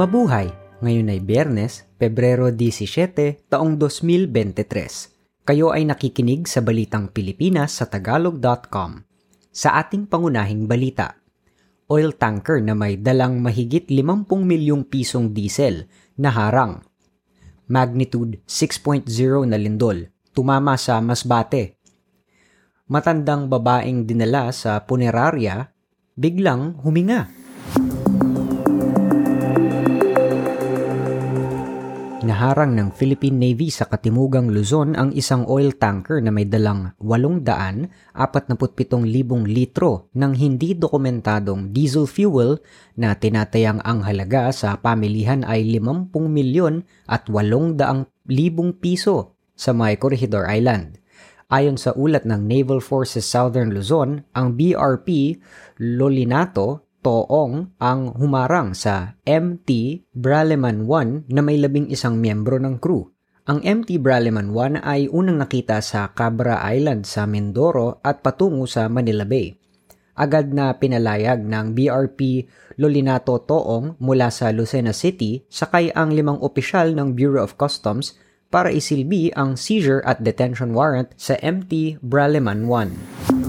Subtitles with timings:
[0.00, 0.48] Mabuhay!
[0.80, 5.44] Ngayon ay Biyernes, Pebrero 17, taong 2023.
[5.44, 9.04] Kayo ay nakikinig sa Balitang Pilipinas sa Tagalog.com.
[9.52, 11.20] Sa ating pangunahing balita,
[11.92, 15.84] oil tanker na may dalang mahigit 50 milyong pisong diesel
[16.16, 16.80] na harang.
[17.68, 19.04] Magnitude 6.0
[19.52, 21.76] na lindol, tumama sa Masbate.
[22.88, 25.76] Matandang babaeng dinala sa punerarya,
[26.16, 27.39] biglang huminga.
[32.30, 37.90] Naharang ng Philippine Navy sa Katimugang Luzon ang isang oil tanker na may dalang 847,000
[39.50, 42.62] litro ng hindi dokumentadong diesel fuel
[42.94, 48.06] na tinatayang ang halaga sa pamilihan ay 50 milyon at 800,000
[48.78, 51.02] piso sa May Corregidor Island.
[51.50, 55.34] Ayon sa ulat ng Naval Forces Southern Luzon, ang BRP
[55.82, 63.08] Lolinato Toong ang humarang sa MT Braleman 1 na may labing isang miyembro ng crew.
[63.48, 68.84] Ang MT Braleman 1 ay unang nakita sa Cabra Island sa Mindoro at patungo sa
[68.92, 69.56] Manila Bay.
[70.12, 72.44] Agad na pinalayag ng BRP
[72.76, 78.20] Lolinato Toong mula sa Lucena City sakay ang limang opisyal ng Bureau of Customs
[78.52, 83.39] para isilbi ang seizure at detention warrant sa MT Braleman 1.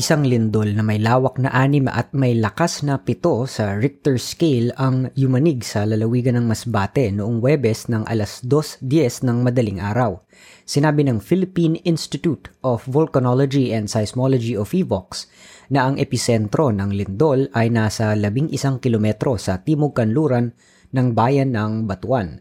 [0.00, 4.72] Isang lindol na may lawak na anim at may lakas na pito sa Richter scale
[4.80, 10.24] ang yumanig sa lalawigan ng Masbate noong Webes ng alas 2.10 ng madaling araw.
[10.64, 15.28] Sinabi ng Philippine Institute of Volcanology and Seismology of EVOX
[15.68, 20.56] na ang episentro ng lindol ay nasa 11 kilometro sa timog kanluran
[20.96, 22.40] ng bayan ng Batuan.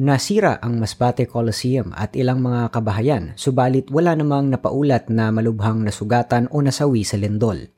[0.00, 6.48] Nasira ang Masbate Coliseum at ilang mga kabahayan, subalit wala namang napaulat na malubhang nasugatan
[6.48, 7.68] o nasawi sa lindol.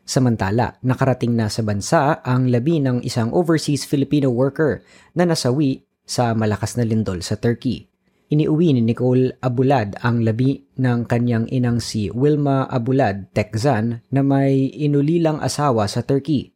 [0.00, 4.80] Samantala, nakarating na sa bansa ang labi ng isang overseas Filipino worker
[5.12, 7.84] na nasawi sa malakas na lindol sa Turkey.
[8.32, 14.72] Iniuwi ni Nicole Abulad ang labi ng kanyang inang si Wilma Abulad Tekzan na may
[14.72, 16.55] inulilang asawa sa Turkey.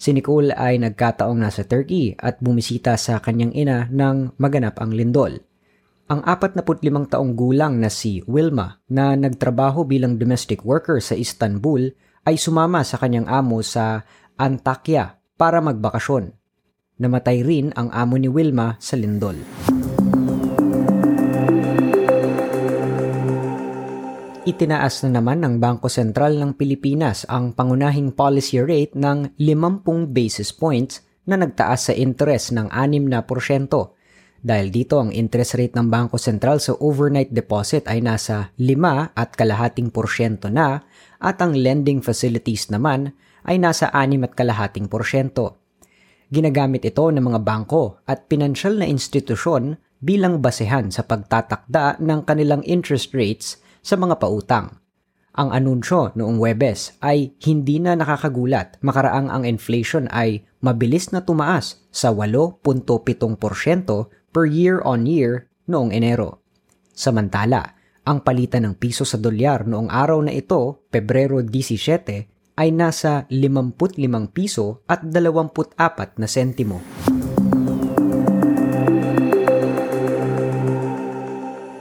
[0.00, 5.44] Si Nicole ay nagkataong nasa Turkey at bumisita sa kanyang ina nang maganap ang lindol.
[6.08, 6.64] Ang 45
[7.12, 11.92] taong gulang na si Wilma na nagtrabaho bilang domestic worker sa Istanbul
[12.24, 14.00] ay sumama sa kanyang amo sa
[14.40, 16.32] Antakya para magbakasyon.
[16.96, 19.36] Namatay rin ang amo ni Wilma sa lindol.
[24.50, 30.50] Itinaas na naman ng Bangko Sentral ng Pilipinas ang pangunahing policy rate ng 50 basis
[30.50, 33.94] points na nagtaas sa interest ng 6 na porsyento.
[34.42, 39.38] Dahil dito ang interest rate ng Bangko Sentral sa overnight deposit ay nasa 5 at
[39.38, 40.82] kalahating porsyento na
[41.22, 43.14] at ang lending facilities naman
[43.46, 45.62] ay nasa 6 at kalahating porsyento.
[46.26, 52.66] Ginagamit ito ng mga bangko at pinansyal na institusyon bilang basehan sa pagtatakda ng kanilang
[52.66, 54.80] interest rates sa mga pautang.
[55.30, 61.86] Ang anunsyo noong Webes ay hindi na nakakagulat makaraang ang inflation ay mabilis na tumaas
[61.94, 62.66] sa 8.7%
[64.34, 66.42] per year on year noong Enero.
[66.90, 73.24] Samantala, ang palitan ng piso sa dolyar noong araw na ito, Pebrero 17, ay nasa
[73.30, 74.02] 55
[74.34, 76.82] piso at 24 na sentimo.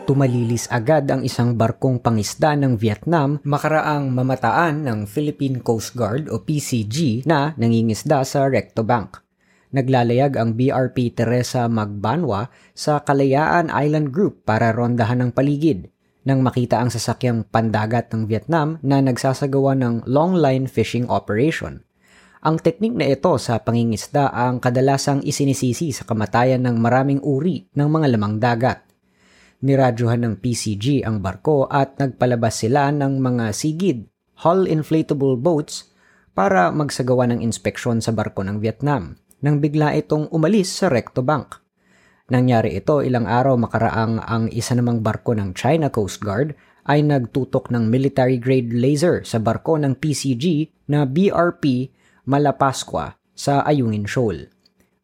[0.09, 6.41] Tumalilis agad ang isang barkong pangisda ng Vietnam makaraang mamataan ng Philippine Coast Guard o
[6.41, 9.21] PCG na nangingisda sa Recto Bank.
[9.69, 15.93] Naglalayag ang BRP Teresa Magbanwa sa Kalayaan Island Group para rondahan ng paligid
[16.25, 21.85] nang makita ang sasakyang pandagat ng Vietnam na nagsasagawa ng long line fishing operation.
[22.41, 27.85] Ang teknik na ito sa pangingisda ang kadalasang isinisisi sa kamatayan ng maraming uri ng
[27.85, 28.88] mga lamang dagat.
[29.59, 34.07] Niradyohan ng PCG ang barko at nagpalabas sila ng mga sigid,
[34.47, 35.91] hull inflatable boats
[36.31, 41.59] para magsagawa ng inspeksyon sa barko ng Vietnam nang bigla itong umalis sa Recto Bank.
[42.31, 46.55] Nangyari ito ilang araw makaraang ang isa namang barko ng China Coast Guard
[46.87, 51.91] ay nagtutok ng military-grade laser sa barko ng PCG na BRP
[52.29, 54.47] Malapascua sa Ayungin Shoal.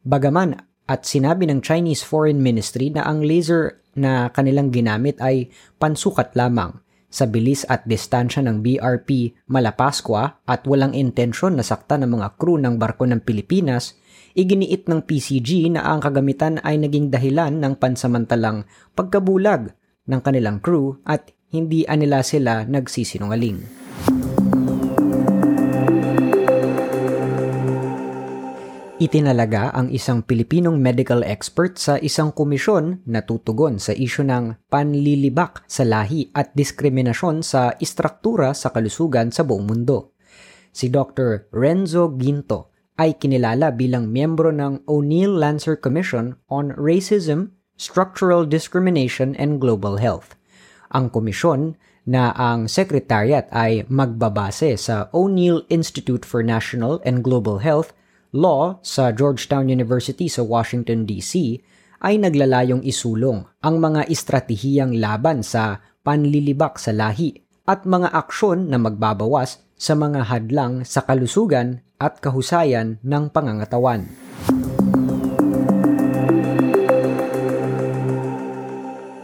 [0.06, 5.50] Bagaman at sinabi ng Chinese Foreign Ministry na ang laser na kanilang ginamit ay
[5.82, 12.12] pansukat lamang sa bilis at distansya ng BRP Malapascua at walang intensyon na sakta ng
[12.12, 13.96] mga crew ng barko ng Pilipinas,
[14.36, 19.72] iginiit ng PCG na ang kagamitan ay naging dahilan ng pansamantalang pagkabulag
[20.06, 23.64] ng kanilang crew at hindi anila sila nagsisinungaling.
[28.96, 35.68] Itinalaga ang isang Pilipinong medical expert sa isang komisyon na tutugon sa isyu ng panlilibak
[35.68, 40.16] sa lahi at diskriminasyon sa istruktura sa kalusugan sa buong mundo.
[40.72, 41.44] Si Dr.
[41.52, 49.60] Renzo Ginto ay kinilala bilang miyembro ng O'Neill Lancer Commission on Racism, Structural Discrimination and
[49.60, 50.40] Global Health.
[50.88, 51.76] Ang komisyon
[52.08, 57.92] na ang secretariat ay magbabase sa O'Neill Institute for National and Global Health
[58.36, 61.56] Law sa Georgetown University sa Washington DC
[62.04, 67.32] ay naglalayong isulong ang mga estratehiyang laban sa panlilibak sa lahi
[67.64, 74.04] at mga aksyon na magbabawas sa mga hadlang sa kalusugan at kahusayan ng pangangatawan.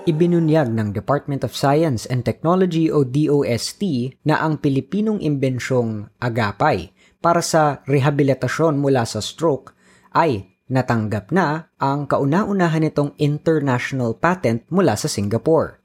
[0.08, 3.85] Ibinunyag ng Department of Science and Technology o DOST
[4.25, 6.91] na ang Pilipinong imbensyong agapay
[7.22, 9.72] para sa rehabilitasyon mula sa stroke
[10.12, 15.78] ay natanggap na ang kauna-unahan nitong international patent mula sa Singapore.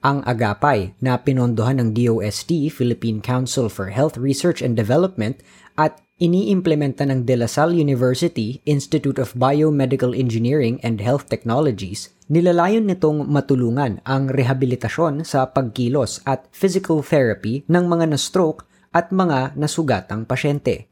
[0.00, 5.36] Ang agapay na pinondohan ng DOST, Philippine Council for Health Research and Development,
[5.76, 12.88] at iniimplementa ng De La Salle University Institute of Biomedical Engineering and Health Technologies, nilalayon
[12.88, 20.26] nitong matulungan ang rehabilitasyon sa pagkilos at physical therapy ng mga na-stroke at mga nasugatang
[20.26, 20.90] pasyente.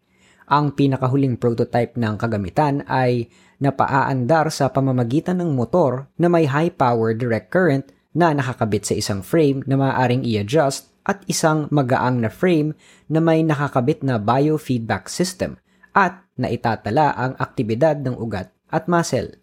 [0.49, 3.29] Ang pinakahuling prototype ng kagamitan ay
[3.61, 9.61] napaaandar sa pamamagitan ng motor na may high-power direct current na nakakabit sa isang frame
[9.69, 12.73] na maaaring i-adjust at isang magaang na frame
[13.13, 15.61] na may nakakabit na biofeedback system
[15.93, 19.37] at naitatala ang aktibidad ng ugat at muscle.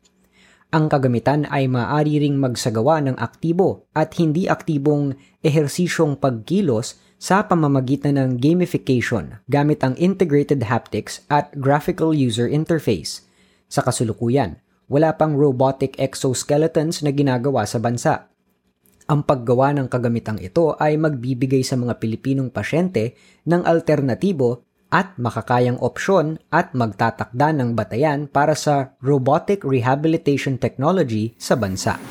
[0.74, 5.16] Ang kagamitan ay maaari ring magsagawa ng aktibo at hindi aktibong
[5.46, 13.26] ehersisyong pagkilos sa pamamagitan ng gamification gamit ang integrated haptics at graphical user interface.
[13.72, 18.30] Sa kasulukuyan, wala pang robotic exoskeletons na ginagawa sa bansa
[19.06, 23.14] ang paggawa ng kagamitang ito ay magbibigay sa mga Pilipinong pasyente
[23.46, 31.54] ng alternatibo at makakayang opsyon at magtatakda ng batayan para sa robotic rehabilitation technology sa
[31.54, 32.02] bansa.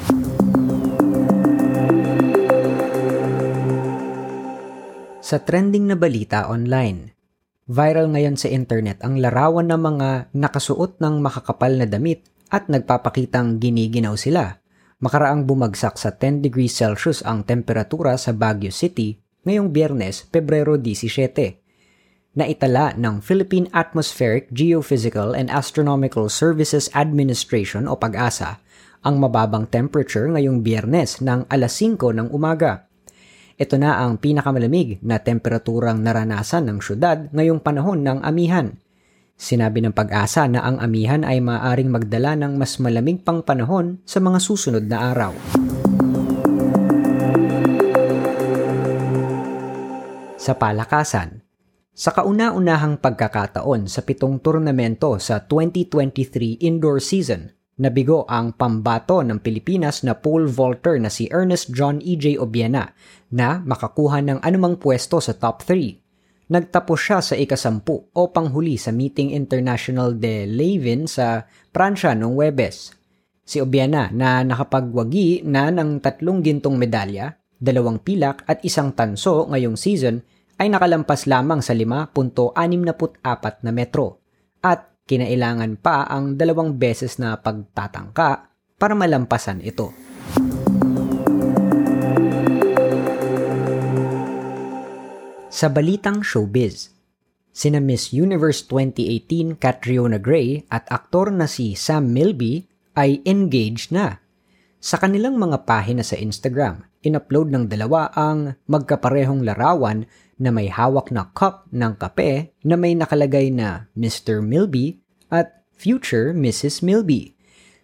[5.25, 7.17] Sa trending na balita online,
[7.65, 13.57] viral ngayon sa internet ang larawan ng mga nakasuot ng makakapal na damit at nagpapakitang
[13.57, 14.61] giniginaw sila
[15.05, 22.37] makaraang bumagsak sa 10 degrees Celsius ang temperatura sa Baguio City ngayong biyernes, Pebrero 17.
[22.37, 28.61] Naitala ng Philippine Atmospheric, Geophysical and Astronomical Services Administration o PAGASA
[29.05, 32.89] ang mababang temperature ngayong biyernes ng alas 5 ng umaga.
[33.55, 38.75] Ito na ang pinakamalamig na temperaturang naranasan ng syudad ngayong panahon ng amihan–
[39.35, 44.23] Sinabi ng pag-asa na ang amihan ay maaaring magdala ng mas malamig pang panahon sa
[44.23, 45.35] mga susunod na araw.
[50.39, 51.43] Sa palakasan,
[51.95, 60.07] sa kauna-unahang pagkakataon sa pitong turnamento sa 2023 indoor season, nabigo ang pambato ng Pilipinas
[60.07, 62.39] na pole vaulter na si Ernest John E.J.
[62.39, 62.95] Obiena
[63.35, 66.05] na makakuha ng anumang pwesto sa top 3
[66.45, 72.93] nagtapos siya sa ikasampu o panghuli sa Meeting International de Leuven sa Pransya noong Webes.
[73.45, 79.77] Si Obiana na nakapagwagi na ng tatlong gintong medalya, dalawang pilak at isang tanso ngayong
[79.77, 80.21] season
[80.61, 84.21] ay nakalampas lamang sa 5.64 na metro
[84.65, 88.49] at kinailangan pa ang dalawang beses na pagtatangka
[88.81, 89.93] para malampasan ito.
[95.55, 96.91] Sa balitang showbiz,
[97.55, 102.67] sina Miss Universe 2018 Catriona Gray at aktor na si Sam Milby
[102.99, 104.24] ay engaged na.
[104.85, 110.05] Sa kanilang mga pahina sa Instagram, inupload ng dalawa ang magkaparehong larawan
[110.37, 114.45] na may hawak na cup ng kape na may nakalagay na Mr.
[114.45, 115.01] Milby
[115.33, 116.85] at Future Mrs.
[116.85, 117.33] Milby.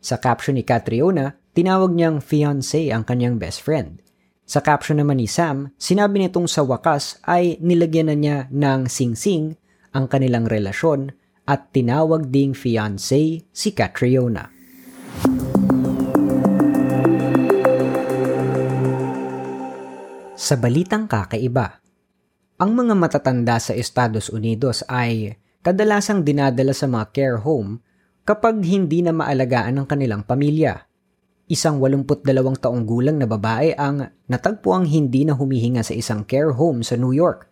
[0.05, 4.05] Sa caption ni Catriona, tinawag niyang fiancé ang kanyang best friend.
[4.45, 9.57] Sa caption naman ni Sam, sinabi nitong sa wakas ay nilagyan na niya ng sing-sing
[9.97, 11.17] ang kanilang relasyon
[11.49, 14.60] at tinawag ding fiancé si Catriona.
[20.51, 21.79] Sa balitang kakaiba,
[22.59, 27.79] ang mga matatanda sa Estados Unidos ay kadalasang dinadala sa mga care home
[28.27, 30.91] kapag hindi na maalagaan ng kanilang pamilya.
[31.47, 32.35] Isang 82
[32.67, 37.15] taong gulang na babae ang natagpuang hindi na humihinga sa isang care home sa New
[37.15, 37.47] York.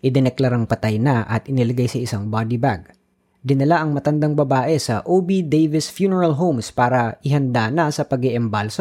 [0.00, 2.96] Idineklarang patay na at inilagay sa isang body bag.
[3.44, 5.44] dinala ang matandang babae sa O.B.
[5.44, 8.24] Davis Funeral Homes para ihanda na sa pag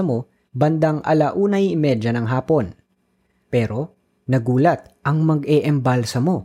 [0.07, 2.71] mo bandang alaunay imedya ng hapon.
[3.47, 3.95] Pero
[4.27, 6.37] nagulat ang mag-eembalsamo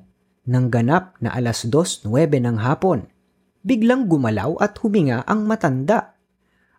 [0.47, 2.11] nang ganap na alas 2.09
[2.43, 3.07] ng hapon.
[3.63, 6.19] Biglang gumalaw at huminga ang matanda.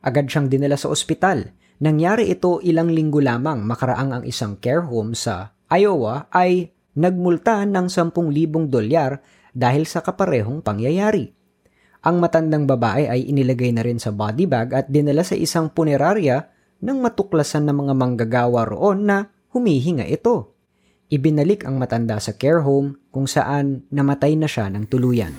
[0.04, 1.56] Agad siyang dinala sa ospital.
[1.80, 7.88] Nangyari ito ilang linggo lamang makaraang ang isang care home sa Iowa ay nagmulta ng
[7.88, 8.14] 10,000
[8.68, 9.20] dolyar
[9.56, 11.32] dahil sa kaparehong pangyayari.
[12.04, 16.52] Ang matandang babae ay inilagay na rin sa body bag at dinala sa isang punerarya
[16.84, 20.58] nang matuklasan ng mga manggagawa roon na humihinga ito.
[21.14, 25.34] Ibinalik ang matanda sa care home kung saan namatay na siya ng tuluyan.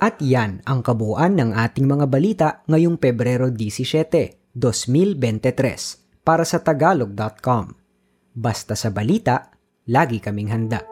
[0.00, 7.64] At yan ang kabuuan ng ating mga balita ngayong Pebrero 17, 2023 para sa tagalog.com.
[8.32, 9.52] Basta sa balita,
[9.88, 10.89] lagi kaming handa.